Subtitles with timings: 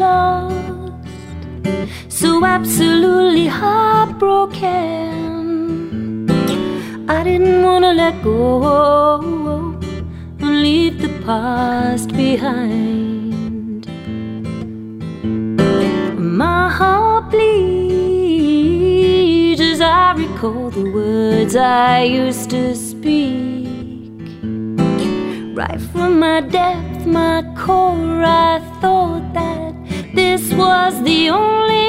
[0.00, 0.92] lost,
[2.08, 4.80] so absolutely heartbroken.
[7.16, 8.38] I didn't wanna let go
[10.40, 13.86] and leave the past behind.
[16.40, 17.60] My heart bleeds
[19.72, 23.68] as I recall the words I used to speak.
[25.60, 28.99] Right from my depth, my core, I thought
[30.30, 31.79] this was the only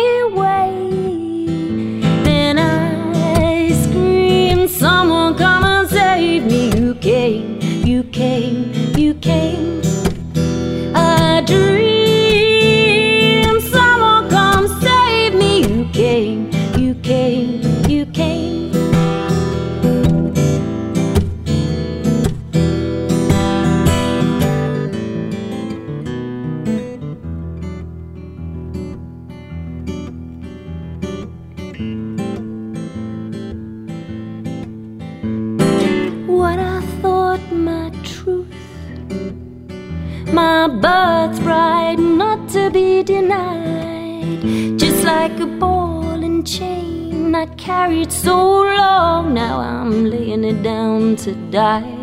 [40.41, 44.79] my birthright not to be denied.
[44.83, 48.37] Just like a ball and chain I carried so
[48.81, 51.95] long, now I'm laying it down to die.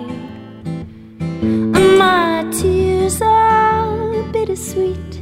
[1.42, 5.12] And my tears are bittersweet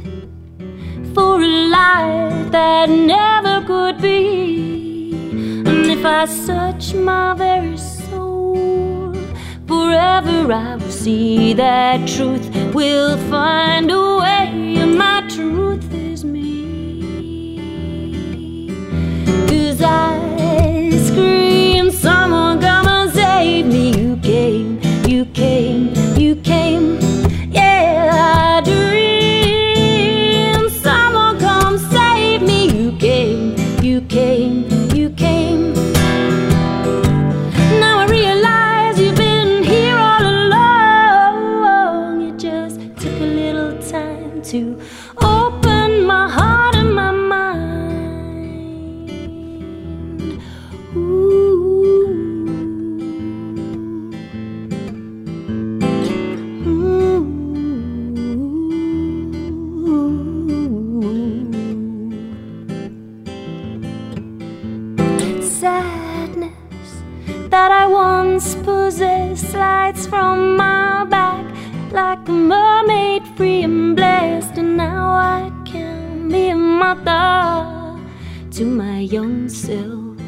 [1.15, 4.21] for a life that never could be.
[5.69, 7.96] And if I search my very soul,
[10.21, 14.77] forever I will see that truth will find a way.
[14.77, 16.66] And my truth is me.
[69.51, 71.45] Slides from my back
[71.91, 74.57] like a mermaid, free and blessed.
[74.57, 77.99] And now I can be a mother
[78.51, 80.19] to my young self.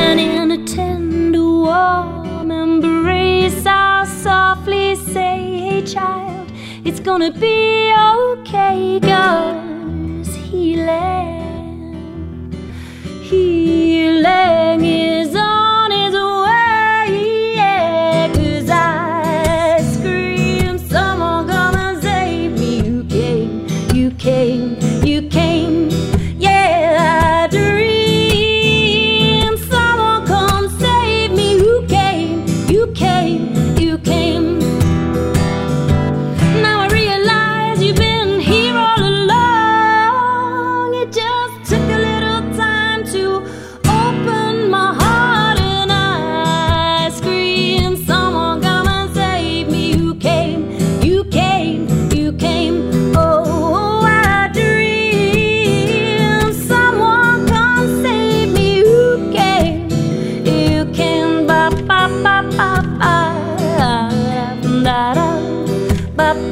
[0.00, 6.50] And in a tender, warm embrace, I'll softly say, Hey, child,
[6.84, 8.98] it's gonna be okay,
[10.50, 11.32] healing,
[13.30, 13.61] healing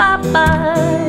[0.01, 1.00] ba ba